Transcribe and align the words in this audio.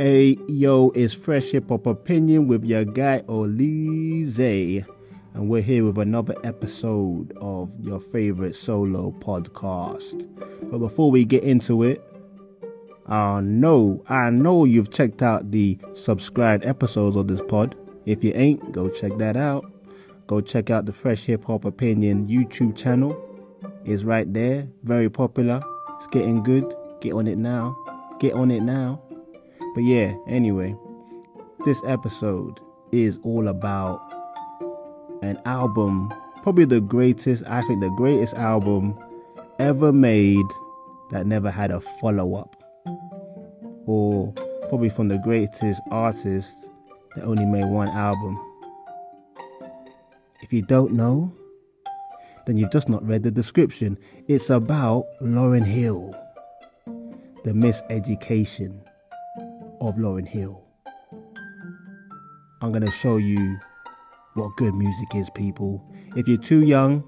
Hey, 0.00 0.36
yo, 0.46 0.90
it's 0.94 1.12
Fresh 1.12 1.46
Hip 1.46 1.70
Hop 1.70 1.84
Opinion 1.86 2.46
with 2.46 2.64
your 2.64 2.84
guy 2.84 3.24
Oleezeh. 3.26 4.86
And 5.34 5.48
we're 5.48 5.60
here 5.60 5.84
with 5.84 5.98
another 5.98 6.36
episode 6.44 7.36
of 7.40 7.74
your 7.80 7.98
favorite 7.98 8.54
solo 8.54 9.10
podcast. 9.18 10.24
But 10.70 10.78
before 10.78 11.10
we 11.10 11.24
get 11.24 11.42
into 11.42 11.82
it, 11.82 12.00
I 13.08 13.40
know, 13.40 14.04
I 14.08 14.30
know 14.30 14.64
you've 14.64 14.92
checked 14.92 15.20
out 15.20 15.50
the 15.50 15.76
subscribed 15.94 16.64
episodes 16.64 17.16
of 17.16 17.26
this 17.26 17.42
pod. 17.48 17.74
If 18.06 18.22
you 18.22 18.30
ain't, 18.36 18.70
go 18.70 18.88
check 18.88 19.18
that 19.18 19.36
out. 19.36 19.68
Go 20.28 20.40
check 20.40 20.70
out 20.70 20.86
the 20.86 20.92
Fresh 20.92 21.24
Hip 21.24 21.44
Hop 21.46 21.64
Opinion 21.64 22.28
YouTube 22.28 22.76
channel. 22.76 23.20
It's 23.84 24.02
right 24.02 24.32
there, 24.32 24.68
very 24.82 25.08
popular. 25.08 25.62
It's 25.96 26.06
getting 26.08 26.42
good. 26.42 26.74
Get 27.00 27.12
on 27.12 27.26
it 27.26 27.38
now. 27.38 27.76
Get 28.20 28.34
on 28.34 28.50
it 28.50 28.62
now. 28.62 29.02
But 29.74 29.84
yeah, 29.84 30.14
anyway, 30.26 30.76
this 31.64 31.80
episode 31.86 32.60
is 32.92 33.18
all 33.22 33.48
about 33.48 34.00
an 35.22 35.40
album, 35.44 36.12
probably 36.42 36.64
the 36.64 36.80
greatest, 36.80 37.44
I 37.46 37.62
think 37.62 37.80
the 37.80 37.90
greatest 37.96 38.34
album 38.34 38.98
ever 39.58 39.92
made 39.92 40.46
that 41.10 41.26
never 41.26 41.50
had 41.50 41.70
a 41.70 41.80
follow 42.00 42.34
up. 42.34 42.56
Or 43.86 44.32
probably 44.68 44.90
from 44.90 45.08
the 45.08 45.18
greatest 45.18 45.80
artist 45.90 46.50
that 47.14 47.24
only 47.24 47.44
made 47.44 47.64
one 47.64 47.88
album. 47.88 48.38
If 50.42 50.52
you 50.52 50.62
don't 50.62 50.92
know, 50.92 51.32
then 52.48 52.56
you've 52.56 52.72
just 52.72 52.88
not 52.88 53.06
read 53.06 53.22
the 53.22 53.30
description. 53.30 53.98
It's 54.26 54.48
about 54.48 55.04
Lauryn 55.20 55.66
Hill, 55.66 56.14
the 57.44 57.52
miseducation 57.52 58.80
of 59.82 59.96
Lauryn 59.96 60.26
Hill. 60.26 60.64
I'm 62.62 62.72
going 62.72 62.86
to 62.86 62.90
show 62.90 63.18
you 63.18 63.58
what 64.32 64.56
good 64.56 64.74
music 64.74 65.14
is, 65.14 65.28
people. 65.34 65.84
If 66.16 66.26
you're 66.26 66.38
too 66.38 66.64
young, 66.64 67.04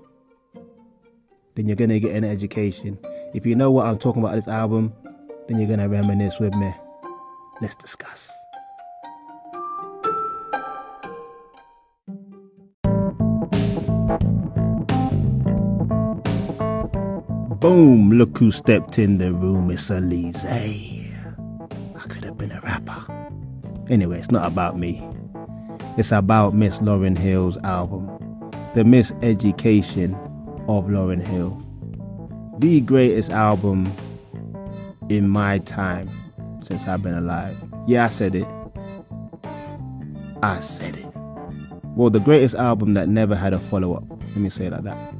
then 1.55 1.66
you're 1.66 1.74
going 1.74 1.88
to 1.88 2.00
get 2.00 2.14
an 2.14 2.24
education. 2.24 2.98
If 3.33 3.46
you 3.46 3.56
know 3.56 3.70
what 3.70 3.86
I'm 3.86 3.98
talking 3.98 4.22
about 4.22 4.34
this 4.34 4.46
album, 4.46 4.92
then 5.48 5.56
you're 5.56 5.66
going 5.66 5.80
to 5.80 5.88
reminisce 5.88 6.38
with 6.38 6.52
me. 6.52 6.70
Let's 7.62 7.77
discuss. 7.77 8.30
Boom, 17.61 18.12
look 18.12 18.39
who 18.39 18.50
stepped 18.50 18.98
in 18.98 19.19
the 19.19 19.34
room. 19.34 19.70
It's 19.70 19.91
Oleezeh. 19.91 21.14
I 21.94 22.00
could 22.08 22.25
have 22.25 22.39
been 22.39 22.52
a 22.52 22.61
rapper. 22.62 23.05
Anyway, 23.91 24.19
it's 24.19 24.30
not 24.30 24.47
about 24.47 24.78
me. 24.78 25.06
It's 25.98 26.11
about 26.11 26.55
Miss 26.55 26.78
Lauryn 26.78 27.19
Hill's 27.19 27.58
album, 27.58 28.06
The 28.75 28.83
Miseducation 28.83 30.14
of 30.70 30.86
Lauryn 30.86 31.20
Hill. 31.20 31.61
The 32.61 32.80
greatest 32.80 33.30
album 33.30 33.92
in 35.11 35.28
my 35.28 35.58
time 35.58 36.08
since 36.62 36.86
I've 36.89 37.02
been 37.02 37.12
alive. 37.12 37.62
Yeah, 37.86 38.06
I 38.06 38.08
said 38.08 38.36
it. 38.36 38.48
I 40.42 40.61
said 40.61 40.97
it. 40.97 41.12
Well, 41.95 42.08
the 42.08 42.20
greatest 42.20 42.55
album 42.55 42.95
that 42.95 43.11
never 43.11 43.36
had 43.36 43.52
a 43.52 43.58
follow 43.58 43.92
up. 43.92 44.05
Let 44.08 44.36
me 44.36 44.48
say 44.48 44.64
it 44.64 44.72
like 44.72 44.84
that. 44.84 45.14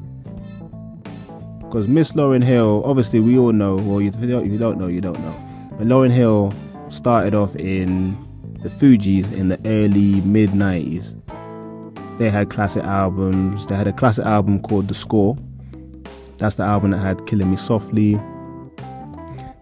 Because 1.70 1.86
Miss 1.86 2.10
Lauryn 2.14 2.42
Hill, 2.42 2.82
obviously, 2.84 3.20
we 3.20 3.38
all 3.38 3.52
know, 3.52 3.76
well, 3.76 4.00
if 4.00 4.16
you, 4.16 4.26
don't, 4.26 4.76
know, 4.76 4.88
you 4.88 5.00
don't 5.00 5.20
know. 5.20 5.68
But 5.78 5.86
Lauryn 5.86 6.10
Hill 6.10 6.52
started 6.88 7.32
off 7.32 7.54
in 7.54 8.18
the 8.60 8.68
Fugees 8.68 9.32
in 9.32 9.50
the 9.50 9.60
early 9.64 10.20
mid 10.22 10.50
90s. 10.50 11.14
They 12.19 12.28
had 12.28 12.50
classic 12.50 12.82
albums. 12.82 13.69
They 13.69 13.76
had 13.76 13.86
a 13.86 13.92
classic 13.92 14.26
album 14.26 14.60
called 14.62 14.88
The 14.88 14.94
Score. 14.94 15.38
That's 16.38 16.56
the 16.56 16.64
album 16.64 16.91
that 16.91 16.98
had 16.98 17.25
Killing 17.28 17.53
Me 17.53 17.56
Softly. 17.56 18.20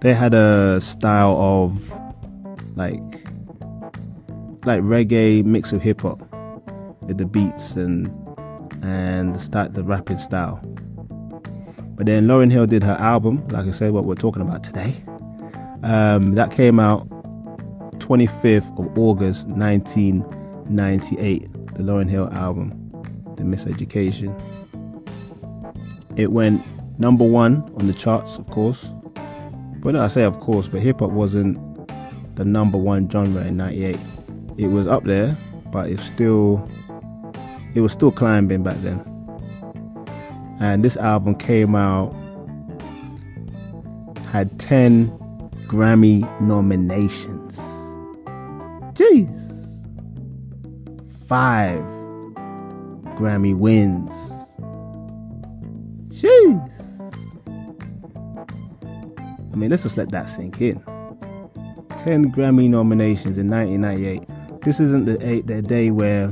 They 0.00 0.14
had 0.14 0.32
a 0.32 0.80
style 0.80 1.36
of 1.38 1.92
like 2.74 3.02
like 4.64 4.80
reggae 4.80 5.44
mixed 5.44 5.72
with 5.72 5.82
hip 5.82 6.00
hop 6.00 6.22
with 7.02 7.18
the 7.18 7.26
beats 7.26 7.76
and 7.76 8.06
and 8.82 9.34
the 9.34 9.68
the 9.70 9.84
rapping 9.84 10.18
style. 10.18 10.58
But 11.98 12.06
then 12.06 12.26
Lauryn 12.28 12.50
Hill 12.52 12.66
did 12.66 12.84
her 12.84 12.94
album, 12.94 13.46
like 13.48 13.66
I 13.66 13.72
said, 13.72 13.90
what 13.90 14.04
we're 14.04 14.14
talking 14.14 14.40
about 14.40 14.62
today. 14.62 14.94
Um, 15.82 16.36
that 16.36 16.52
came 16.52 16.78
out 16.78 17.08
25th 17.98 18.78
of 18.78 18.96
August 18.96 19.48
1998, 19.48 21.52
the 21.74 21.82
Lauryn 21.82 22.08
Hill 22.08 22.32
album, 22.32 22.70
The 23.36 23.42
Miseducation. 23.42 24.40
It 26.16 26.30
went 26.30 26.64
number 27.00 27.24
one 27.24 27.68
on 27.78 27.88
the 27.88 27.94
charts, 27.94 28.38
of 28.38 28.48
course. 28.48 28.92
But 29.80 29.96
I 29.96 30.06
say 30.06 30.22
of 30.22 30.38
course, 30.38 30.68
but 30.68 30.80
hip 30.80 31.00
hop 31.00 31.10
wasn't 31.10 31.58
the 32.36 32.44
number 32.44 32.78
one 32.78 33.10
genre 33.10 33.42
in 33.42 33.56
98. 33.56 33.98
It 34.56 34.68
was 34.68 34.86
up 34.86 35.02
there, 35.02 35.36
but 35.72 35.90
it's 35.90 36.04
still 36.04 36.70
it 37.74 37.80
was 37.80 37.92
still 37.92 38.12
climbing 38.12 38.62
back 38.62 38.80
then. 38.82 39.07
And 40.60 40.84
this 40.84 40.96
album 40.96 41.34
came 41.34 41.74
out 41.74 42.14
had 44.30 44.58
10 44.60 45.08
Grammy 45.66 46.20
nominations. 46.40 47.58
Jeez. 48.94 49.54
Five 51.26 51.80
Grammy 53.16 53.56
wins. 53.56 54.12
Jeez. 56.08 56.74
I 59.52 59.56
mean, 59.56 59.70
let's 59.70 59.82
just 59.82 59.96
let 59.96 60.10
that 60.10 60.28
sink 60.28 60.60
in. 60.60 60.82
10 61.98 62.32
Grammy 62.32 62.68
nominations 62.68 63.38
in 63.38 63.50
1998. 63.50 64.60
This 64.62 64.78
isn't 64.80 65.06
the, 65.06 65.42
the 65.42 65.62
day 65.62 65.90
where, 65.90 66.30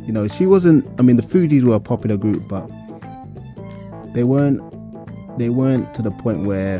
you 0.00 0.12
know, 0.12 0.26
she 0.26 0.46
wasn't, 0.46 0.88
I 0.98 1.02
mean, 1.02 1.16
the 1.16 1.22
Fugees 1.22 1.62
were 1.62 1.76
a 1.76 1.80
popular 1.80 2.16
group, 2.16 2.48
but 2.48 2.68
they 4.14 4.24
weren't, 4.24 4.60
they 5.38 5.50
weren't 5.50 5.94
to 5.94 6.02
the 6.02 6.10
point 6.10 6.44
where, 6.44 6.78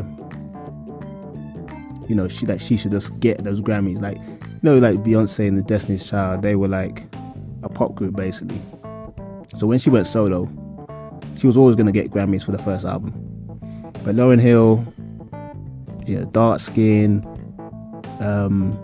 you 2.07 2.15
know, 2.15 2.27
she 2.27 2.45
that 2.45 2.61
she 2.61 2.77
should 2.77 2.91
just 2.91 3.17
get 3.19 3.43
those 3.43 3.61
Grammys. 3.61 4.01
Like, 4.01 4.17
you 4.17 4.59
know, 4.61 4.77
like 4.77 4.97
Beyonce 5.03 5.47
and 5.47 5.57
the 5.57 5.63
Destiny's 5.63 6.07
Child, 6.07 6.41
they 6.41 6.55
were 6.55 6.67
like 6.67 7.03
a 7.63 7.69
pop 7.69 7.95
group 7.95 8.15
basically. 8.15 8.61
So 9.55 9.67
when 9.67 9.79
she 9.79 9.89
went 9.89 10.07
solo, 10.07 10.49
she 11.37 11.47
was 11.47 11.57
always 11.57 11.75
gonna 11.75 11.91
get 11.91 12.11
Grammys 12.11 12.43
for 12.43 12.51
the 12.51 12.61
first 12.61 12.85
album. 12.85 13.11
But 14.03 14.15
Lauryn 14.15 14.39
Hill, 14.39 14.85
had 16.07 16.33
dark 16.33 16.59
skin, 16.59 17.25
um, 18.19 18.77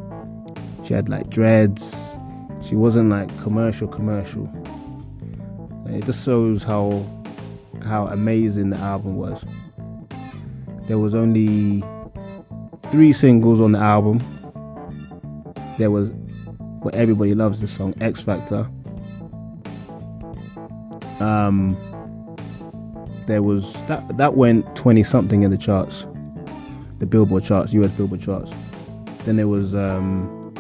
she 0.84 0.94
had 0.94 1.10
like 1.10 1.30
dreads. 1.30 2.18
She 2.62 2.76
wasn't 2.76 3.10
like 3.10 3.30
commercial 3.42 3.88
commercial. 3.88 4.46
And 5.86 5.96
it 5.96 6.06
just 6.06 6.24
shows 6.24 6.64
how 6.64 7.06
how 7.84 8.08
amazing 8.08 8.70
the 8.70 8.78
album 8.78 9.16
was. 9.18 9.44
There 10.88 10.98
was 10.98 11.14
only 11.14 11.84
three 12.92 13.14
singles 13.14 13.62
on 13.62 13.74
the 13.74 13.80
album. 13.80 14.20
There 15.78 15.92
was 15.92 16.12
what 16.82 16.96
everybody 16.96 17.36
loves 17.36 17.62
the 17.62 17.68
song 17.68 17.94
Ex-Factor. 18.02 18.70
Um, 21.20 21.78
there 23.28 23.44
was 23.44 23.74
that 23.84 24.18
that 24.18 24.36
went 24.36 24.76
20 24.76 25.04
something 25.04 25.44
in 25.44 25.52
the 25.52 25.58
charts, 25.58 26.08
the 26.98 27.06
Billboard 27.06 27.44
charts, 27.44 27.74
US 27.74 27.92
Billboard 27.92 28.22
charts. 28.22 28.52
Then 29.26 29.36
there 29.36 29.48
was 29.48 29.76
um, 29.76 30.52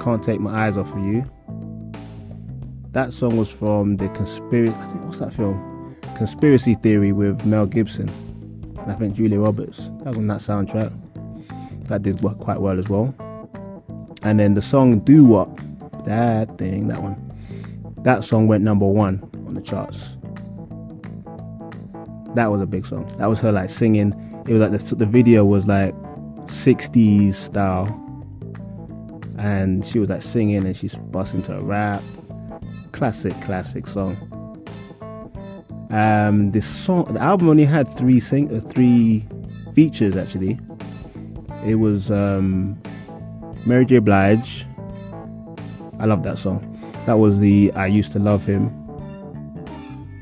Can't 0.00 0.22
Take 0.22 0.40
My 0.40 0.66
Eyes 0.66 0.76
Off 0.76 0.92
of 0.92 0.98
You. 1.04 1.24
That 2.92 3.12
song 3.12 3.36
was 3.36 3.50
from 3.50 3.96
the 3.96 4.08
conspiracy. 4.10 4.74
I 4.74 4.86
think 4.86 5.04
what's 5.04 5.18
that 5.18 5.34
film? 5.34 5.73
Conspiracy 6.16 6.74
Theory 6.74 7.12
with 7.12 7.44
Mel 7.44 7.66
Gibson 7.66 8.08
and 8.84 8.92
I 8.92 8.96
think 8.96 9.14
Julia 9.14 9.40
Roberts. 9.40 9.78
That 10.02 10.08
was 10.08 10.18
on 10.18 10.26
that 10.26 10.40
soundtrack. 10.40 10.92
That 11.88 12.02
did 12.02 12.20
work 12.20 12.38
quite 12.38 12.60
well 12.60 12.78
as 12.78 12.88
well. 12.88 13.14
And 14.22 14.38
then 14.38 14.54
the 14.54 14.62
song 14.62 15.00
Doo 15.00 15.24
Wop, 15.24 15.58
that 16.04 16.58
thing, 16.58 16.88
that 16.88 17.02
one. 17.02 17.20
That 18.02 18.24
song 18.24 18.46
went 18.46 18.62
number 18.62 18.86
one 18.86 19.22
on 19.46 19.54
the 19.54 19.62
charts. 19.62 20.18
That 22.34 22.50
was 22.50 22.60
a 22.60 22.66
big 22.66 22.84
song. 22.84 23.06
That 23.16 23.26
was 23.26 23.40
her 23.40 23.52
like 23.52 23.70
singing. 23.70 24.12
It 24.46 24.52
was 24.52 24.60
like 24.60 24.78
the, 24.78 24.94
the 24.96 25.06
video 25.06 25.44
was 25.44 25.66
like 25.66 25.94
60s 26.44 27.34
style. 27.34 28.00
And 29.38 29.84
she 29.84 29.98
was 29.98 30.10
like 30.10 30.22
singing 30.22 30.66
and 30.66 30.76
she's 30.76 30.94
busting 30.94 31.42
to 31.44 31.56
a 31.56 31.62
rap. 31.62 32.02
Classic, 32.92 33.38
classic 33.40 33.86
song. 33.86 34.16
Um, 35.90 36.50
this 36.50 36.66
song, 36.66 37.04
the 37.12 37.20
album 37.20 37.48
only 37.48 37.64
had 37.64 37.88
three 37.96 38.20
sing, 38.20 38.54
uh, 38.54 38.60
three 38.60 39.26
features 39.74 40.16
actually. 40.16 40.58
It 41.64 41.76
was 41.76 42.10
um, 42.10 42.80
Mary 43.64 43.84
J. 43.84 43.98
Blige. 43.98 44.66
I 45.98 46.06
love 46.06 46.22
that 46.24 46.38
song. 46.38 46.70
That 47.06 47.18
was 47.18 47.38
the 47.38 47.72
I 47.74 47.86
used 47.86 48.12
to 48.12 48.18
love 48.18 48.44
him. 48.44 48.70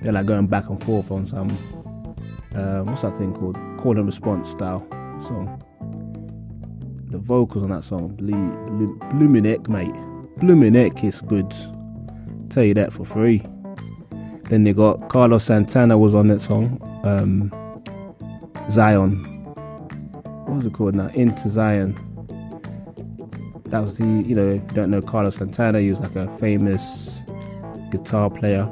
They're 0.03 0.13
like 0.13 0.27
going 0.27 0.47
back 0.47 0.69
and 0.69 0.83
forth 0.83 1.11
on 1.11 1.27
some 1.27 1.51
uh, 2.55 2.83
what's 2.83 3.03
that 3.03 3.17
thing 3.17 3.33
called? 3.35 3.57
Call 3.79 3.97
and 3.97 4.07
response 4.07 4.51
style 4.51 4.87
song. 5.27 5.63
The 7.11 7.19
vocals 7.19 7.65
on 7.65 7.71
that 7.71 7.85
song, 7.85 8.15
Ble- 8.17 8.33
Ble- 8.89 9.69
mate. 9.69 9.95
Bluminek 10.39 11.05
is 11.05 11.21
good. 11.23 11.51
Tell 12.51 12.65
you 12.65 12.75
that 12.75 12.93
for 12.93 13.05
free. 13.05 13.43
Then 14.45 14.65
they 14.65 14.73
got 14.73 15.09
Carlos 15.09 15.45
Santana 15.45 15.97
was 15.97 16.15
on 16.15 16.29
that 16.29 16.43
song. 16.43 16.81
Um, 17.05 17.51
Zion. 18.71 19.17
What 20.47 20.57
was 20.57 20.67
it 20.67 20.73
called 20.73 20.95
now? 20.95 21.09
Into 21.09 21.49
Zion. 21.49 21.95
That 23.65 23.81
was 23.85 23.99
the, 23.99 24.05
you 24.05 24.35
know, 24.35 24.51
if 24.51 24.63
you 24.63 24.75
don't 24.75 24.91
know 24.91 25.01
Carlos 25.01 25.37
Santana, 25.37 25.81
he 25.81 25.89
was 25.89 26.01
like 26.01 26.15
a 26.17 26.29
famous 26.39 27.23
guitar 27.91 28.29
player. 28.29 28.69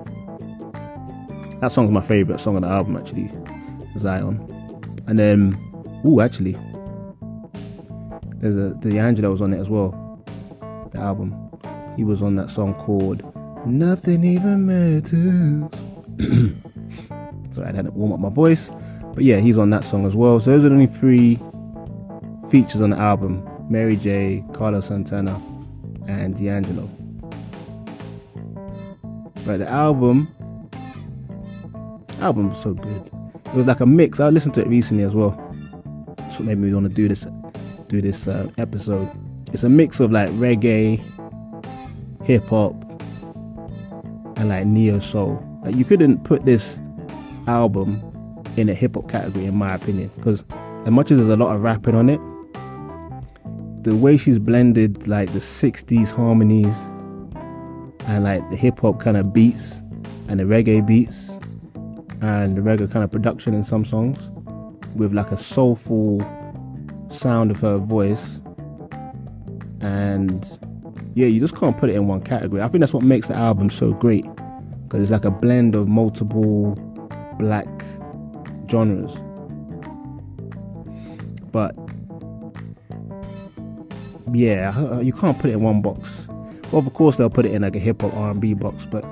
That 1.61 1.73
song's 1.73 1.91
my 1.91 2.03
favorite 2.03 2.41
song 2.41 2.57
on 2.57 2.63
the 2.63 2.69
album, 2.69 2.97
actually. 2.97 3.31
Zion. 3.99 4.39
And 5.07 5.19
then, 5.19 5.59
ooh, 6.05 6.21
actually, 6.21 6.57
there's 8.37 8.57
a 8.57 8.75
D'Angelo 8.77 9.31
was 9.31 9.43
on 9.43 9.53
it 9.53 9.59
as 9.59 9.69
well. 9.69 10.23
The 10.93 10.99
album. 10.99 11.35
He 11.97 12.05
was 12.05 12.23
on 12.23 12.37
that 12.37 12.51
song 12.51 12.75
called 12.75 13.23
Nothing 13.67 14.25
Even 14.25 14.67
Matters. 14.67 15.11
Sorry, 17.55 17.69
I 17.69 17.73
had 17.73 17.85
to 17.85 17.91
warm 17.91 18.12
up 18.12 18.21
my 18.21 18.31
voice. 18.31 18.73
But 19.15 19.25
yeah, 19.25 19.39
he's 19.39 19.59
on 19.59 19.71
that 19.71 19.85
song 19.85 20.07
as 20.07 20.17
well. 20.17 20.41
So 20.41 20.51
those 20.51 20.65
are 20.65 20.69
the 20.69 20.75
only 20.75 20.87
three 20.87 21.39
features 22.51 22.81
on 22.81 22.91
the 22.91 22.97
album 22.97 23.47
Mary 23.69 23.97
J, 23.97 24.45
Carlos 24.53 24.87
Santana, 24.87 25.41
and 26.09 26.37
D'Angelo. 26.37 26.89
But 29.47 29.59
the 29.59 29.69
album, 29.69 30.29
album 32.21 32.51
was 32.51 32.61
so 32.61 32.75
good. 32.75 33.11
It 33.47 33.55
was 33.55 33.67
like 33.67 33.81
a 33.81 33.87
mix. 33.87 34.21
I 34.21 34.29
listened 34.29 34.55
to 34.55 34.62
it 34.62 34.69
recently 34.69 35.05
as 35.05 35.15
well. 35.15 35.31
That's 36.19 36.39
what 36.39 36.47
made 36.47 36.59
me 36.59 36.73
want 36.73 36.89
to 36.89 36.93
do 36.93 37.09
this, 37.09 37.27
do 37.89 38.01
this 38.01 38.27
uh, 38.27 38.49
episode. 38.59 39.11
It's 39.53 39.65
a 39.65 39.69
mix 39.69 40.01
of 40.01 40.12
like 40.12 40.31
reggae, 40.31 41.03
hip 42.25 42.47
hop, 42.47 42.90
and 44.41 44.49
like 44.49 44.67
neo 44.67 44.99
soul. 44.99 45.47
Like 45.63 45.77
you 45.77 45.85
couldn't 45.85 46.25
put 46.25 46.47
this 46.47 46.81
album 47.47 48.03
in 48.57 48.71
a 48.71 48.75
hip 48.75 48.95
hop 48.95 49.09
category, 49.09 49.45
in 49.45 49.55
my 49.55 49.75
opinion, 49.75 50.11
because 50.17 50.45
as 50.87 50.91
much 50.91 51.11
as 51.11 51.19
there's 51.19 51.29
a 51.29 51.37
lot 51.37 51.55
of 51.55 51.63
rapping 51.63 51.95
on 51.95 52.09
it, 52.09 52.21
the 53.85 53.95
way 53.95 54.17
she's 54.17 54.39
blended 54.39 55.07
like 55.07 55.31
the 55.35 55.39
60s 55.39 56.11
harmonies 56.11 56.75
and 58.07 58.25
like 58.25 58.49
the 58.51 58.57
hip 58.57 58.81
hop 58.81 58.99
kind 58.99 59.19
of 59.19 59.33
beats 59.33 59.83
and 60.29 60.41
the 60.41 60.45
reggae 60.45 60.85
beats 60.87 61.31
and 62.23 62.57
the 62.57 62.63
reggae 62.63 62.91
kind 62.91 63.05
of 63.05 63.11
production 63.11 63.53
in 63.53 63.63
some 63.63 63.85
songs 63.85 64.31
with 64.95 65.13
like 65.13 65.31
a 65.33 65.37
soulful 65.37 66.21
sound 67.11 67.51
of 67.51 67.61
her 67.61 67.77
voice 67.77 68.41
and 69.81 70.59
yeah 71.15 71.27
you 71.27 71.41
just 71.41 71.57
can't 71.57 71.77
put 71.77 71.91
it 71.91 71.97
in 71.97 72.07
one 72.07 72.21
category 72.21 72.62
i 72.62 72.69
think 72.69 72.81
that's 72.81 72.95
what 72.95 73.03
makes 73.03 73.29
the 73.29 73.35
album 73.35 73.71
so 73.71 73.93
great 73.95 74.25
because 74.85 75.03
it's 75.03 75.11
like 75.11 75.25
a 75.25 75.31
blend 75.31 75.75
of 75.77 75.87
multiple 75.87 76.75
black 77.39 77.69
genres. 78.71 79.17
But 81.53 81.75
yeah, 84.33 85.01
you 85.01 85.12
can't 85.12 85.39
put 85.39 85.51
it 85.51 85.55
in 85.55 85.62
one 85.62 85.83
box. 85.83 86.29
Well, 86.71 86.87
of 86.87 86.93
course 86.95 87.17
they'll 87.17 87.31
put 87.31 87.47
it 87.47 87.53
in 87.53 87.62
like 87.62 87.75
a 87.75 87.81
hip 87.81 88.03
hop 88.03 88.15
R&B 88.15 88.55
box, 88.55 88.87
but 88.87 89.05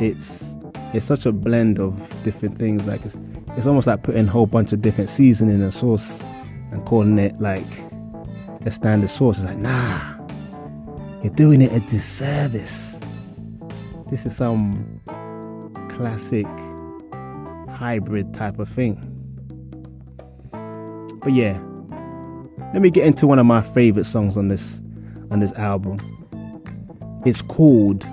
it's 0.00 0.54
it's 0.94 1.06
such 1.06 1.26
a 1.26 1.32
blend 1.32 1.78
of 1.78 1.94
different 2.22 2.56
things. 2.56 2.86
Like 2.86 3.04
it's 3.04 3.16
it's 3.56 3.66
almost 3.66 3.86
like 3.86 4.02
putting 4.02 4.26
a 4.26 4.30
whole 4.30 4.46
bunch 4.46 4.72
of 4.72 4.80
different 4.80 5.10
seasoning 5.10 5.60
and 5.60 5.74
sauce 5.74 6.22
and 6.70 6.84
calling 6.86 7.18
it 7.18 7.38
like 7.40 7.66
a 8.64 8.70
standard 8.70 9.10
sauce. 9.10 9.38
It's 9.38 9.46
like 9.46 9.58
nah, 9.58 10.11
you're 11.22 11.34
doing 11.34 11.62
it 11.62 11.72
a 11.72 11.80
disservice. 11.80 13.00
This 14.10 14.26
is 14.26 14.36
some 14.36 15.00
classic 15.88 16.46
hybrid 17.70 18.34
type 18.34 18.58
of 18.58 18.68
thing. 18.68 19.08
But 21.22 21.32
yeah, 21.32 21.60
let 22.72 22.82
me 22.82 22.90
get 22.90 23.06
into 23.06 23.26
one 23.26 23.38
of 23.38 23.46
my 23.46 23.62
favorite 23.62 24.04
songs 24.04 24.36
on 24.36 24.48
this 24.48 24.80
on 25.30 25.38
this 25.38 25.52
album. 25.52 26.00
It's 27.24 27.42
called 27.42 28.04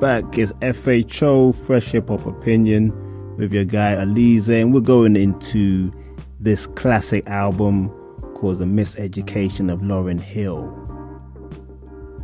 back. 0.00 0.36
It's 0.36 0.52
FHO 0.54 1.54
Fresh 1.54 1.92
Hip 1.92 2.08
Hop 2.08 2.26
Opinion 2.26 2.92
with 3.36 3.52
your 3.52 3.64
guy 3.64 3.94
Oleezeh, 3.94 4.60
and 4.60 4.74
we're 4.74 4.80
going 4.80 5.16
into 5.16 5.90
this 6.38 6.66
classic 6.66 7.26
album 7.28 7.88
called 8.34 8.58
The 8.58 8.66
Miseducation 8.66 9.72
of 9.72 9.80
Lauryn 9.80 10.20
Hill. 10.20 10.70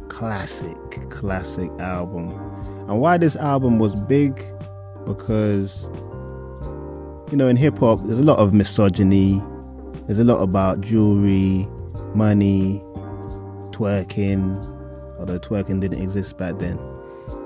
Classic, 0.09 0.77
classic 1.11 1.71
album. 1.79 2.31
And 2.89 3.01
why 3.01 3.17
this 3.17 3.37
album 3.37 3.79
was 3.79 3.95
big? 4.03 4.45
Because, 5.07 5.89
you 7.31 7.37
know, 7.39 7.49
in 7.49 7.57
hip 7.57 7.79
hop, 7.79 8.01
there's 8.05 8.19
a 8.19 8.25
lot 8.25 8.39
of 8.39 8.53
misogyny, 8.53 9.43
there's 10.07 10.19
a 10.19 10.25
lot 10.25 10.43
about 10.43 10.83
jewelry, 10.83 11.67
money, 12.15 12.83
twerking, 13.71 14.59
although 15.19 15.39
twerking 15.39 15.81
didn't 15.81 16.03
exist 16.03 16.37
back 16.37 16.59
then 16.59 16.79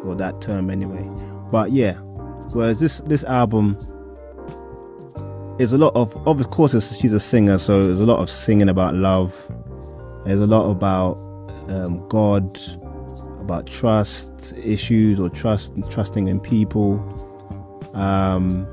or 0.06 0.14
that 0.16 0.40
term 0.40 0.70
anyway. 0.70 1.08
But 1.50 1.72
yeah, 1.72 1.94
whereas 2.52 2.80
this 2.80 2.98
this 3.00 3.24
album 3.24 3.76
is 5.58 5.72
a 5.72 5.78
lot 5.78 5.94
of 5.94 6.16
of 6.26 6.50
course 6.50 6.72
she's 6.98 7.12
a 7.12 7.20
singer, 7.20 7.58
so 7.58 7.86
there's 7.86 8.00
a 8.00 8.06
lot 8.06 8.20
of 8.20 8.30
singing 8.30 8.68
about 8.68 8.94
love. 8.94 9.34
There's 10.24 10.40
a 10.40 10.46
lot 10.46 10.70
about 10.70 11.18
um, 11.68 12.06
God, 12.08 12.58
about 13.40 13.66
trust 13.66 14.54
issues 14.56 15.20
or 15.20 15.28
trust 15.28 15.70
trusting 15.90 16.28
in 16.28 16.40
people. 16.40 17.00
Um, 17.94 18.66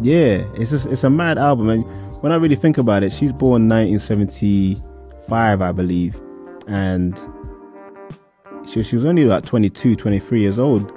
yeah, 0.00 0.44
it's 0.54 0.70
just, 0.70 0.86
it's 0.86 1.02
a 1.04 1.10
mad 1.10 1.38
album, 1.38 1.68
and 1.68 1.84
when 2.22 2.32
I 2.32 2.36
really 2.36 2.56
think 2.56 2.78
about 2.78 3.02
it, 3.02 3.12
she's 3.12 3.32
born 3.32 3.68
1975, 3.68 5.60
I 5.62 5.72
believe, 5.72 6.16
and 6.68 7.18
she, 8.68 8.82
she 8.82 8.96
was 8.96 9.04
only 9.04 9.22
about 9.22 9.46
22, 9.46 9.96
23 9.96 10.40
years 10.40 10.58
old, 10.58 10.92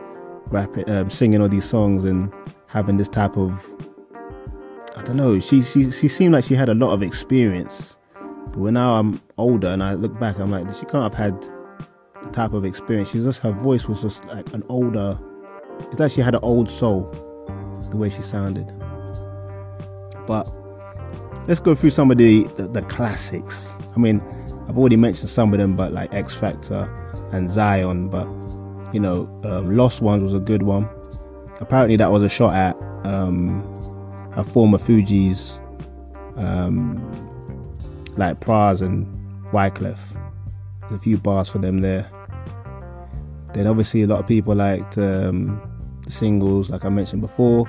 rapping, 0.48 0.90
um, 0.90 1.10
singing 1.10 1.42
all 1.42 1.50
these 1.50 1.66
songs 1.66 2.04
and 2.04 2.32
having 2.68 2.98
this 2.98 3.10
type 3.10 3.38
of, 3.38 3.66
I 4.96 5.04
don't 5.04 5.18
know, 5.18 5.40
she, 5.40 5.62
she, 5.62 5.92
she 5.92 6.08
seemed 6.08 6.34
like 6.34 6.44
she 6.44 6.56
had 6.56 6.70
a 6.70 6.74
lot 6.74 6.92
of 6.92 7.02
experience. 7.02 7.98
But 8.48 8.58
when 8.58 8.74
now 8.74 8.96
I'm 8.96 9.22
older 9.38 9.70
and 9.70 9.82
I 9.84 9.94
look 9.94 10.20
back, 10.20 10.40
I'm 10.40 10.52
like, 10.52 10.68
she 10.76 10.86
can't 10.86 11.04
have 11.04 11.14
had 11.14 11.42
the 12.24 12.30
type 12.32 12.54
of 12.54 12.66
experience. 12.66 13.12
She's 13.12 13.24
just, 13.24 13.40
her 13.40 13.52
voice 13.52 13.88
was 13.88 14.02
just 14.02 14.26
like 14.26 14.52
an 14.54 14.64
older, 14.68 15.18
it's 15.92 16.00
like 16.00 16.12
she 16.12 16.22
had 16.22 16.36
an 16.36 16.42
old 16.44 16.70
soul, 16.70 17.04
the 17.90 17.98
way 17.98 18.10
she 18.10 18.22
sounded. 18.22 18.68
But 20.28 20.52
let's 21.48 21.60
go 21.60 21.74
through 21.74 21.92
some 21.92 22.12
of 22.12 22.18
the, 22.18 22.44
the, 22.58 22.68
the 22.68 22.82
classics. 22.84 23.74
I 23.96 24.00
mean, 24.00 24.22
I've 24.68 24.78
already 24.78 24.98
mentioned 24.98 25.30
some 25.30 25.54
of 25.54 25.60
them, 25.60 25.76
but 25.76 25.92
like 25.94 26.14
Ex-Factor, 26.14 27.01
and 27.32 27.50
Zion, 27.50 28.10
but 28.10 28.28
you 28.94 29.00
know, 29.00 29.30
um, 29.44 29.76
Lost 29.76 30.02
Ones 30.02 30.24
was 30.24 30.34
a 30.34 30.40
good 30.40 30.64
one. 30.64 30.90
Apparently, 31.60 31.96
that 31.98 32.12
was 32.12 32.24
a 32.24 32.30
shot 32.30 32.56
at 32.56 32.76
um, 33.06 33.62
her 34.34 34.44
former 34.44 34.78
Fugees, 34.78 35.60
um, 36.40 36.98
like 38.18 38.40
Pras 38.40 38.82
and 38.82 39.06
Wyclef. 39.52 39.98
There's 40.82 40.94
a 40.94 41.00
few 41.00 41.18
bars 41.18 41.48
for 41.50 41.60
them 41.60 41.82
there. 41.82 42.10
Then, 43.54 43.68
obviously, 43.68 44.02
a 44.02 44.08
lot 44.08 44.20
of 44.20 44.28
people 44.28 44.56
liked 44.56 44.98
um, 44.98 45.62
the 46.04 46.12
singles, 46.12 46.70
like 46.70 46.84
I 46.84 46.90
mentioned 46.90 47.22
before. 47.22 47.66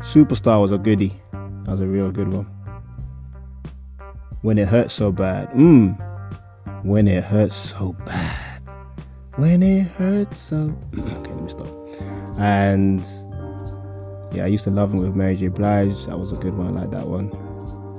Superstar 0.00 0.60
was 0.60 0.72
a 0.72 0.78
goodie. 0.78 1.14
That 1.32 1.70
was 1.70 1.80
a 1.80 1.86
real 1.86 2.10
good 2.10 2.28
one. 2.28 2.46
When 4.42 4.58
it 4.58 4.68
hurts 4.68 4.94
so 4.94 5.10
bad. 5.10 5.50
Mmm. 5.50 6.02
When 6.84 7.08
it 7.08 7.24
hurts 7.24 7.56
so 7.56 7.92
bad 8.04 8.35
when 9.36 9.62
it 9.62 9.82
hurts 9.88 10.38
so. 10.38 10.74
okay, 10.98 11.32
let 11.32 11.42
me 11.42 11.48
stop. 11.48 11.68
And 12.38 13.04
Yeah, 14.32 14.44
I 14.44 14.48
used 14.48 14.64
to 14.64 14.70
love 14.70 14.92
him 14.92 15.00
with 15.00 15.14
Mary 15.14 15.36
J. 15.36 15.48
Blige. 15.48 16.06
That 16.06 16.18
was 16.18 16.32
a 16.32 16.36
good 16.36 16.54
one. 16.56 16.76
I 16.76 16.82
like 16.82 16.90
that 16.90 17.06
one. 17.06 17.30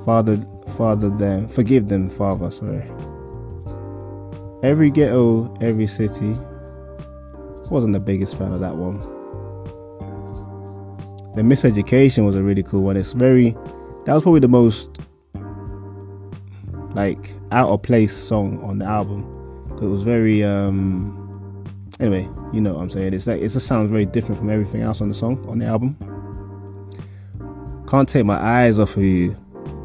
Father, 0.06 0.38
Father, 0.78 1.10
them, 1.10 1.48
forgive 1.48 1.88
them, 1.88 2.10
Father. 2.10 2.52
Sorry. 2.52 2.84
Every 4.64 4.90
ghetto, 4.90 5.56
every 5.62 5.88
city. 5.88 6.36
Wasn't 7.70 7.94
the 7.94 8.00
biggest 8.00 8.38
fan 8.38 8.54
of 8.54 8.60
that 8.62 8.76
one. 8.76 8.96
The 11.36 11.42
Miseducation 11.42 12.26
was 12.26 12.36
a 12.36 12.42
really 12.44 12.64
cool 12.64 12.84
one. 12.84 12.98
It's 12.98 13.14
very. 13.14 13.52
That 14.06 14.14
was 14.14 14.24
probably 14.24 14.40
the 14.40 14.48
most 14.48 15.00
like 16.94 17.32
out 17.52 17.70
of 17.70 17.84
place 17.84 18.16
song 18.16 18.62
on 18.64 18.80
the 18.80 18.86
album. 18.86 19.24
It 19.82 19.86
was 19.86 20.04
very 20.04 20.44
um 20.44 21.27
anyway, 22.00 22.30
you 22.54 22.62
know 22.62 22.74
what 22.74 22.82
I'm 22.82 22.90
saying. 22.90 23.14
It's 23.14 23.28
like 23.28 23.42
it 23.42 23.50
just 23.50 23.68
sounds 23.68 23.90
very 23.92 24.06
different 24.06 24.40
from 24.40 24.50
everything 24.50 24.82
else 24.82 25.02
on 25.02 25.10
the 25.10 25.16
song 25.16 25.46
on 25.48 25.60
the 25.60 25.66
album. 25.66 25.96
Can't 27.88 28.08
take 28.08 28.26
my 28.26 28.42
eyes 28.42 28.80
off 28.80 28.98
of 28.98 29.04
you. 29.04 29.36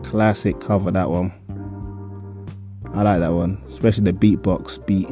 Classic 0.02 0.59
cover 0.61 0.90
that 0.90 1.11
one. 1.11 1.33
I 2.95 3.02
like 3.02 3.21
that 3.21 3.33
one, 3.33 3.62
especially 3.71 4.04
the 4.04 4.12
beatbox 4.12 4.85
beat. 4.87 5.09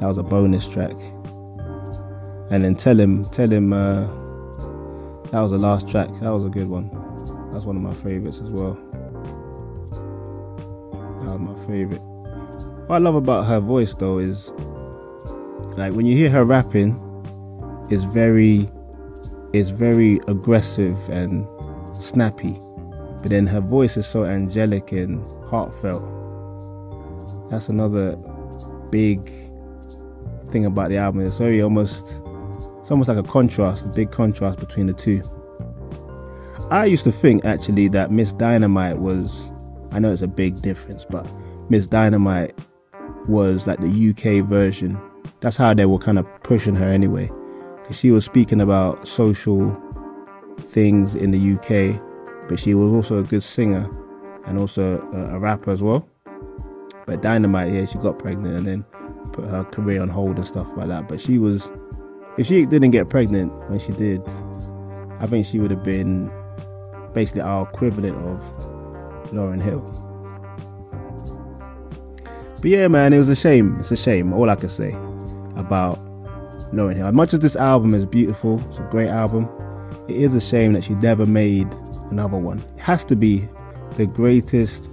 That 0.00 0.08
was 0.08 0.18
a 0.18 0.22
bonus 0.22 0.68
track. 0.68 0.92
And 2.50 2.62
then 2.62 2.74
tell 2.74 2.98
him, 2.98 3.24
tell 3.26 3.50
him. 3.50 3.72
Uh, 3.72 4.06
that 5.30 5.40
was 5.40 5.50
the 5.50 5.58
last 5.58 5.88
track. 5.88 6.08
That 6.20 6.30
was 6.30 6.44
a 6.44 6.48
good 6.48 6.68
one. 6.68 6.90
That's 7.52 7.64
one 7.64 7.76
of 7.76 7.82
my 7.82 7.94
favorites 8.02 8.40
as 8.44 8.52
well. 8.52 8.74
That 11.20 11.32
was 11.32 11.40
my 11.40 11.66
favorite. 11.66 12.02
What 12.86 12.96
I 12.96 12.98
love 12.98 13.14
about 13.14 13.46
her 13.46 13.58
voice 13.58 13.94
though 13.94 14.18
is 14.18 14.52
like 15.76 15.92
when 15.92 16.06
you 16.06 16.16
hear 16.16 16.30
her 16.30 16.44
rapping, 16.44 17.00
it's 17.90 18.04
very 18.04 18.70
it's 19.52 19.70
very 19.70 20.20
aggressive 20.28 20.96
and 21.08 21.46
snappy. 22.00 22.58
But 23.22 23.30
then 23.30 23.46
her 23.46 23.60
voice 23.60 23.96
is 23.96 24.06
so 24.06 24.24
angelic 24.24 24.92
and 24.92 25.22
heartfelt. 25.48 26.02
That's 27.50 27.68
another 27.68 28.16
big 28.90 29.30
thing 30.50 30.66
about 30.66 30.90
the 30.90 30.96
album. 30.96 31.24
It's 31.24 31.38
very 31.38 31.62
almost 31.62 32.20
it's 32.80 32.90
almost 32.90 33.08
like 33.08 33.18
a 33.18 33.22
contrast, 33.22 33.86
a 33.86 33.90
big 33.90 34.10
contrast 34.10 34.58
between 34.58 34.86
the 34.86 34.92
two. 34.92 35.22
I 36.70 36.84
used 36.84 37.04
to 37.04 37.12
think 37.12 37.44
actually 37.44 37.88
that 37.88 38.10
Miss 38.10 38.32
Dynamite 38.32 38.98
was 38.98 39.50
I 39.92 39.98
know 39.98 40.12
it's 40.12 40.22
a 40.22 40.28
big 40.28 40.60
difference, 40.62 41.04
but 41.04 41.26
Miss 41.70 41.86
Dynamite 41.86 42.58
was 43.28 43.66
like 43.66 43.80
the 43.80 44.10
UK 44.10 44.44
version. 44.46 45.00
That's 45.40 45.56
how 45.56 45.74
they 45.74 45.86
were 45.86 45.98
kind 45.98 46.18
of 46.18 46.26
pushing 46.42 46.74
her 46.76 46.86
anyway. 46.86 47.30
Because 47.82 47.98
she 47.98 48.10
was 48.10 48.24
speaking 48.24 48.60
about 48.60 49.06
social 49.06 49.76
things 50.60 51.14
in 51.14 51.30
the 51.30 51.54
UK, 51.54 52.00
but 52.48 52.58
she 52.58 52.74
was 52.74 52.92
also 52.92 53.18
a 53.18 53.22
good 53.22 53.42
singer 53.42 53.88
and 54.46 54.58
also 54.58 55.00
a, 55.12 55.36
a 55.36 55.38
rapper 55.38 55.70
as 55.70 55.82
well. 55.82 56.08
But 57.06 57.22
Dynamite, 57.22 57.72
yeah, 57.72 57.84
she 57.84 57.98
got 57.98 58.18
pregnant 58.18 58.56
and 58.56 58.66
then 58.66 58.84
put 59.32 59.44
her 59.46 59.64
career 59.64 60.02
on 60.02 60.08
hold 60.08 60.36
and 60.36 60.46
stuff 60.46 60.68
like 60.76 60.88
that. 60.88 61.08
But 61.08 61.20
she 61.20 61.38
was, 61.38 61.70
if 62.38 62.46
she 62.46 62.66
didn't 62.66 62.90
get 62.90 63.08
pregnant 63.08 63.52
when 63.70 63.78
she 63.78 63.92
did, 63.92 64.22
I 65.20 65.26
think 65.26 65.46
she 65.46 65.60
would 65.60 65.70
have 65.70 65.84
been 65.84 66.30
basically 67.14 67.42
our 67.42 67.68
equivalent 67.68 68.16
of 68.16 69.32
Lauryn 69.32 69.62
Hill. 69.62 69.82
But 72.60 72.70
yeah, 72.70 72.88
man, 72.88 73.12
it 73.12 73.18
was 73.18 73.28
a 73.28 73.36
shame. 73.36 73.78
It's 73.78 73.92
a 73.92 73.96
shame. 73.96 74.32
All 74.32 74.50
I 74.50 74.56
can 74.56 74.68
say 74.68 74.96
about 75.56 75.98
knowing 76.72 76.96
her. 76.98 77.04
As 77.04 77.14
much 77.14 77.32
as 77.32 77.40
this 77.40 77.56
album 77.56 77.94
is 77.94 78.04
beautiful, 78.06 78.62
it's 78.68 78.78
a 78.78 78.88
great 78.90 79.08
album. 79.08 79.48
It 80.08 80.16
is 80.16 80.34
a 80.34 80.40
shame 80.40 80.72
that 80.74 80.84
she 80.84 80.94
never 80.94 81.26
made 81.26 81.72
another 82.10 82.36
one. 82.36 82.58
It 82.76 82.80
has 82.80 83.04
to 83.06 83.16
be 83.16 83.48
the 83.96 84.06
greatest 84.06 84.88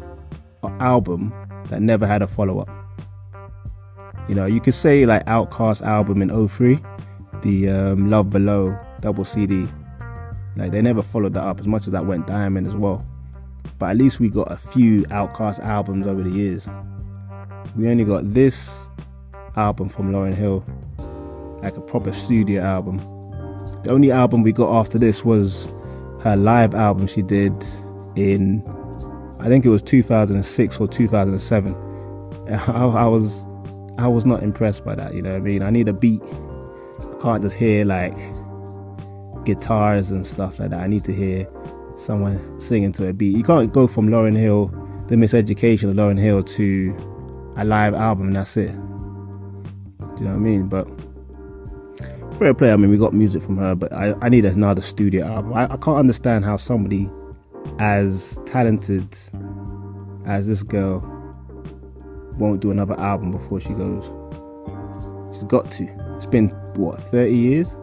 album 0.80 1.34
that 1.70 1.82
never 1.82 2.08
had 2.08 2.22
a 2.22 2.28
follow 2.28 2.60
up. 2.60 2.70
You 4.30 4.36
know, 4.36 4.46
you 4.46 4.62
could 4.62 4.76
say 4.76 5.06
like 5.06 5.26
OutKast 5.26 5.82
album 5.82 6.22
in 6.22 6.48
03, 6.48 6.80
the 7.42 7.70
um, 7.70 8.10
Love 8.10 8.30
Below 8.30 8.78
double 9.02 9.26
CD. 9.26 9.68
Like 10.56 10.72
they 10.72 10.82
never 10.82 11.02
followed 11.02 11.34
that 11.34 11.44
up 11.44 11.60
as 11.60 11.68
much 11.68 11.88
as 11.88 11.94
that 11.94 12.06
went 12.06 12.28
diamond 12.28 12.68
as 12.68 12.76
well. 12.76 13.06
But 13.80 13.92
at 13.92 13.98
least 13.98 14.20
we 14.20 14.30
got 14.30 14.52
a 14.52 14.56
few 14.56 15.04
OutKast 15.04 15.60
albums 15.60 16.08
over 16.08 16.24
the 16.24 16.30
years. 16.30 16.68
We 17.76 17.90
only 17.90 18.06
got 18.06 18.34
this 18.34 18.78
album 19.56 19.90
from 19.90 20.12
Lauryn 20.12 20.36
Hill, 20.36 20.64
like 21.62 21.76
a 21.78 21.82
proper 21.82 22.14
studio 22.14 22.62
album. 22.62 22.98
The 23.84 23.92
only 23.92 24.12
album 24.12 24.44
we 24.44 24.52
got 24.52 24.74
after 24.74 24.98
this 24.98 25.24
was 25.24 25.68
her 26.22 26.36
live 26.36 26.74
album 26.74 27.08
she 27.08 27.22
did 27.22 27.54
in, 28.16 28.64
I 29.40 29.48
think 29.48 29.66
it 29.66 29.70
was 29.70 29.82
2006 29.82 30.80
or 30.80 30.88
2007. 30.88 31.74
I, 32.50 32.56
I 32.66 33.06
was, 33.06 33.46
I 33.98 34.08
was 34.08 34.26
not 34.26 34.44
impressed 34.44 34.86
by 34.86 34.96
that. 34.96 35.14
You 35.14 35.22
know 35.22 35.32
what 35.32 35.38
I 35.38 35.42
mean? 35.42 35.64
I 35.64 35.70
need 35.70 35.88
a 35.88 35.94
beat. 35.94 36.22
I 36.24 37.22
can't 37.22 37.42
just 37.42 37.56
hear 37.56 37.86
like 37.86 38.18
guitars 39.46 40.12
and 40.12 40.26
stuff 40.26 40.60
like 40.60 40.70
that. 40.70 40.80
I 40.80 40.88
need 40.88 41.04
to 41.06 41.14
hear 41.14 41.48
someone 41.98 42.60
singing 42.60 42.92
to 42.94 43.08
a 43.08 43.14
beat. 43.14 43.36
You 43.36 43.44
can't 43.44 43.72
go 43.72 43.88
from 43.88 44.08
Lauryn 44.10 44.36
Hill, 44.36 44.68
the 45.08 45.16
Miseducation 45.16 45.90
of 45.90 45.96
Lauryn 45.96 46.20
Hill, 46.20 46.44
to 46.44 47.54
a 47.58 47.66
live 47.66 47.94
album. 47.94 48.32
That's 48.32 48.58
it. 48.58 48.76
You 50.24 50.30
know 50.30 50.36
what 50.36 50.40
I 50.40 50.50
mean? 50.52 50.68
But 50.70 50.88
fair 52.38 52.54
play. 52.54 52.72
I 52.72 52.78
mean, 52.78 52.90
we 52.90 52.98
got 52.98 53.14
music 53.14 53.42
from 53.44 53.58
her, 53.58 53.76
but 53.76 53.92
I, 53.92 54.16
I 54.22 54.30
need 54.30 54.46
another 54.46 54.82
studio 54.82 55.26
album. 55.26 55.54
I, 55.54 55.66
I 55.66 55.76
can't 55.76 55.98
understand 55.98 56.46
how 56.46 56.56
somebody 56.56 57.10
as 57.78 58.40
talented 58.46 59.18
as 60.26 60.48
this 60.48 60.64
girl 60.64 61.02
won't 62.38 62.62
do 62.62 62.72
another 62.72 62.98
album 62.98 63.32
before 63.32 63.60
she 63.60 63.74
goes. 63.74 64.06
She's 65.36 65.44
got 65.44 65.70
to. 65.72 65.90
It's 66.16 66.26
been 66.26 66.48
what 66.76 67.02
30 67.12 67.36
years? 67.36 67.68
Is 67.68 67.76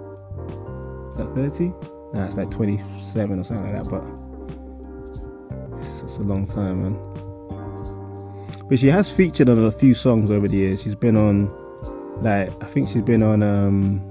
that 1.17 1.31
30? 1.35 1.75
Nah, 2.15 2.25
it's 2.25 2.39
like 2.39 2.51
27 2.51 3.39
or 3.39 3.45
something 3.45 3.67
like 3.67 3.85
that. 3.85 3.91
But 3.91 4.03
it's, 5.79 6.05
it's 6.05 6.17
a 6.17 6.23
long 6.23 6.47
time, 6.47 6.85
man. 6.85 8.67
But 8.67 8.79
she 8.79 8.87
has 8.87 9.13
featured 9.13 9.51
on 9.51 9.59
a 9.59 9.71
few 9.71 9.93
songs 9.93 10.31
over 10.31 10.49
the 10.49 10.57
years. 10.57 10.81
She's 10.81 10.95
been 10.95 11.19
on 11.19 11.60
like 12.21 12.63
I 12.63 12.67
think 12.67 12.89
she's 12.89 13.03
been 13.03 13.23
on 13.23 13.43
um 13.43 14.11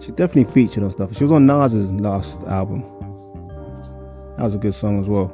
she 0.00 0.12
definitely 0.12 0.52
featured 0.52 0.82
on 0.82 0.90
stuff. 0.90 1.14
She 1.14 1.24
was 1.24 1.32
on 1.32 1.44
Nas's 1.44 1.92
last 1.92 2.44
album. 2.44 2.82
That 4.36 4.44
was 4.44 4.54
a 4.54 4.58
good 4.58 4.74
song 4.74 5.02
as 5.02 5.08
well. 5.10 5.26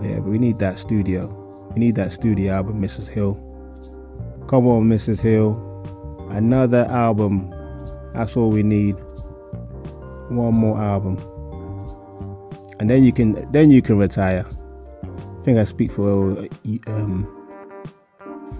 But 0.00 0.08
yeah, 0.08 0.14
but 0.16 0.30
we 0.30 0.38
need 0.38 0.58
that 0.58 0.78
studio. 0.78 1.26
We 1.74 1.80
need 1.80 1.94
that 1.96 2.12
studio 2.12 2.54
album, 2.54 2.80
Mrs. 2.80 3.08
Hill. 3.08 3.34
Come 4.48 4.66
on, 4.66 4.88
Mrs. 4.88 5.20
Hill. 5.20 5.62
Another 6.30 6.86
album. 6.86 7.50
That's 8.14 8.36
all 8.36 8.50
we 8.50 8.62
need. 8.62 8.94
One 10.30 10.54
more 10.54 10.80
album. 10.80 11.18
And 12.80 12.88
then 12.88 13.04
you 13.04 13.12
can 13.12 13.50
then 13.52 13.70
you 13.70 13.82
can 13.82 13.98
retire. 13.98 14.44
I 15.04 15.44
think 15.44 15.58
I 15.58 15.64
speak 15.64 15.92
for 15.92 16.48
um, 16.86 17.35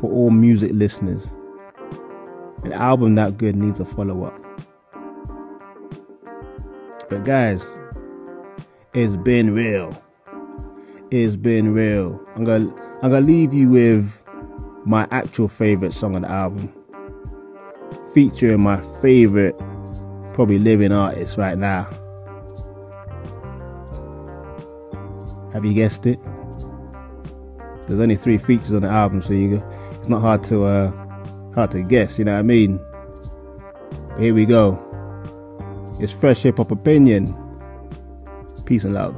for 0.00 0.10
all 0.10 0.30
music 0.30 0.72
listeners. 0.74 1.32
An 2.64 2.72
album 2.72 3.14
that 3.14 3.38
good 3.38 3.56
needs 3.56 3.80
a 3.80 3.84
follow 3.84 4.24
up. 4.24 4.40
But 7.08 7.24
guys, 7.24 7.64
it's 8.94 9.16
been 9.16 9.54
real. 9.54 10.02
It's 11.10 11.36
been 11.36 11.72
real. 11.72 12.20
I'm 12.34 12.44
gonna 12.44 12.74
I'm 13.02 13.10
gonna 13.10 13.20
leave 13.20 13.54
you 13.54 13.70
with 13.70 14.22
my 14.84 15.06
actual 15.10 15.48
favorite 15.48 15.92
song 15.92 16.16
on 16.16 16.22
the 16.22 16.30
album. 16.30 16.72
Featuring 18.12 18.62
my 18.62 18.80
favorite 19.00 19.56
probably 20.32 20.58
living 20.58 20.92
artist 20.92 21.38
right 21.38 21.56
now. 21.56 21.84
Have 25.52 25.64
you 25.64 25.72
guessed 25.72 26.06
it? 26.06 26.18
There's 27.86 28.00
only 28.00 28.16
three 28.16 28.36
features 28.36 28.72
on 28.72 28.82
the 28.82 28.88
album, 28.88 29.22
so 29.22 29.32
you 29.32 29.58
go 29.58 29.76
it's 30.06 30.10
not 30.12 30.20
hard 30.20 30.44
to 30.44 30.62
uh, 30.62 30.92
hard 31.52 31.72
to 31.72 31.82
guess. 31.82 32.16
You 32.16 32.26
know 32.26 32.34
what 32.34 32.38
I 32.38 32.42
mean? 32.42 32.78
Here 34.20 34.32
we 34.32 34.46
go. 34.46 34.78
It's 35.98 36.12
fresh 36.12 36.42
hip 36.42 36.58
hop 36.58 36.70
opinion. 36.70 37.34
Peace 38.66 38.84
and 38.84 38.94
love. 38.94 39.16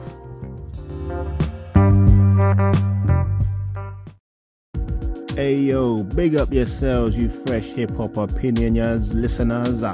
Hey 5.36 5.56
yo, 5.56 6.04
big 6.04 6.36
up 6.36 6.50
yourselves, 6.54 7.18
you 7.18 7.28
fresh 7.28 7.66
hip 7.66 7.90
hop 7.90 8.12
opinioners, 8.12 9.12
listeners. 9.12 9.84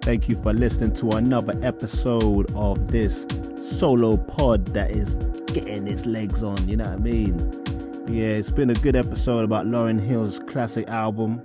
Thank 0.00 0.30
you 0.30 0.40
for 0.42 0.54
listening 0.54 0.94
to 0.94 1.10
another 1.10 1.52
episode 1.62 2.50
of 2.54 2.90
this 2.90 3.26
solo 3.60 4.16
pod 4.16 4.64
that 4.68 4.92
is 4.92 5.14
getting 5.48 5.86
its 5.86 6.06
legs 6.06 6.42
on. 6.42 6.66
You 6.66 6.78
know 6.78 6.84
what 6.84 6.94
I 6.94 7.02
mean? 7.02 7.65
Yeah, 8.08 8.28
it's 8.28 8.50
been 8.52 8.70
a 8.70 8.74
good 8.74 8.94
episode 8.94 9.44
about 9.44 9.66
Lauryn 9.66 10.00
Hill's 10.00 10.38
classic 10.38 10.88
album. 10.88 11.42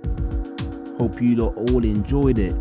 Hope 0.96 1.20
you 1.20 1.44
all 1.44 1.84
enjoyed 1.84 2.38
it. 2.38 2.52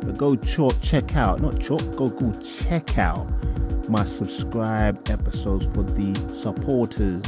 But 0.00 0.18
go 0.18 0.34
ch- 0.34 0.80
check 0.82 1.16
out, 1.16 1.40
not 1.40 1.60
chalk, 1.60 1.80
go 1.94 2.08
go 2.08 2.32
check 2.40 2.98
out 2.98 3.24
my 3.88 4.04
subscribed 4.04 5.10
episodes 5.10 5.64
for 5.66 5.84
the 5.84 6.12
supporters 6.34 7.24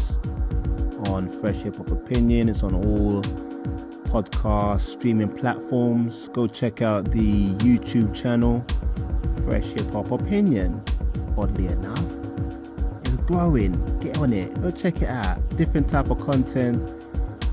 on 1.08 1.30
Fresh 1.40 1.56
Hip 1.58 1.76
Hop 1.76 1.92
Opinion. 1.92 2.48
It's 2.48 2.64
on 2.64 2.74
all 2.74 3.22
podcast 4.10 4.80
streaming 4.80 5.28
platforms. 5.28 6.28
Go 6.30 6.48
check 6.48 6.82
out 6.82 7.04
the 7.12 7.50
YouTube 7.58 8.12
channel, 8.12 8.64
Fresh 9.44 9.66
Hip 9.66 9.92
Hop 9.92 10.10
Opinion. 10.10 10.82
Oddly 11.36 11.68
enough, 11.68 12.04
it's 13.04 13.16
growing. 13.18 13.72
Get 14.00 14.18
on 14.18 14.32
it. 14.32 14.52
Go 14.60 14.72
check 14.72 15.00
it 15.00 15.08
out. 15.08 15.38
Different 15.58 15.90
type 15.90 16.08
of 16.10 16.24
content, 16.24 16.80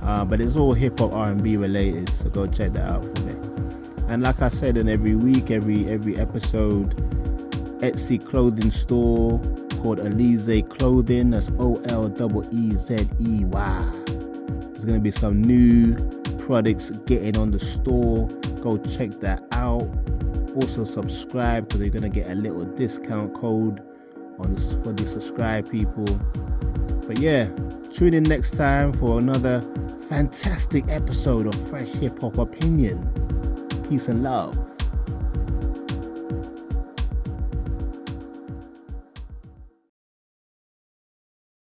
uh, 0.03 0.23
but 0.23 0.39
it's 0.39 0.55
all 0.55 0.73
hip 0.73 0.99
hop 0.99 1.11
R&B 1.11 1.57
related. 1.57 2.15
So 2.15 2.29
go 2.29 2.45
check 2.45 2.71
that 2.73 2.87
out 2.87 3.03
for 3.03 3.23
me. 3.23 3.33
And 4.07 4.21
like 4.21 4.43
I 4.43 4.49
said, 4.49 4.77
in 4.77 4.87
every 4.87 5.15
week, 5.15 5.49
every 5.49 5.87
every 5.87 6.15
episode, 6.19 6.95
Etsy 7.81 8.23
clothing 8.23 8.69
store 8.69 9.39
called 9.81 9.97
Oleezeh 9.97 10.69
Clothing. 10.69 11.31
That's 11.31 11.49
O 11.59 11.81
L 11.85 12.05
E 12.51 12.75
Z 12.75 13.09
E 13.19 13.45
Y. 13.45 13.91
There's 14.05 14.85
gonna 14.85 14.99
be 14.99 15.09
some 15.11 15.41
new 15.41 15.95
products 16.37 16.91
getting 17.07 17.35
on 17.37 17.49
the 17.49 17.59
store. 17.59 18.27
Go 18.61 18.77
check 18.77 19.09
that 19.21 19.43
out. 19.51 19.87
Also 20.55 20.83
subscribe 20.83 21.67
because 21.67 21.81
you're 21.81 21.89
gonna 21.89 22.09
get 22.09 22.29
a 22.29 22.35
little 22.35 22.63
discount 22.63 23.33
code 23.33 23.81
on 24.37 24.55
for 24.83 24.93
the 24.93 25.07
subscribe 25.07 25.69
people. 25.69 26.05
But 27.07 27.19
yeah, 27.19 27.49
tune 27.93 28.13
in 28.13 28.23
next 28.23 28.57
time 28.57 28.91
for 28.93 29.19
another 29.19 29.61
fantastic 30.09 30.85
episode 30.87 31.45
of 31.45 31.69
Fresh 31.69 31.89
Hip 31.95 32.19
Hop 32.21 32.37
Opinion. 32.37 33.11
Peace 33.87 34.07
and 34.07 34.23
love. 34.23 34.74